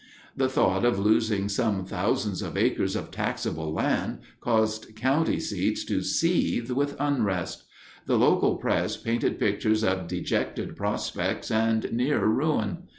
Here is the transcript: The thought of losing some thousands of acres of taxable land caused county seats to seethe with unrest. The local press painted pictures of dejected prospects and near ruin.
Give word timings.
The 0.35 0.49
thought 0.49 0.83
of 0.83 0.97
losing 0.97 1.47
some 1.47 1.85
thousands 1.85 2.41
of 2.41 2.57
acres 2.57 2.95
of 2.95 3.11
taxable 3.11 3.71
land 3.71 4.21
caused 4.39 4.95
county 4.95 5.39
seats 5.39 5.85
to 5.85 6.01
seethe 6.01 6.71
with 6.71 6.95
unrest. 6.99 7.65
The 8.07 8.17
local 8.17 8.55
press 8.55 8.97
painted 8.97 9.37
pictures 9.37 9.83
of 9.83 10.07
dejected 10.07 10.75
prospects 10.75 11.51
and 11.51 11.93
near 11.93 12.25
ruin. 12.25 12.87